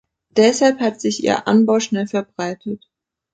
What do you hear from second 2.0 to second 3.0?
verbreitet.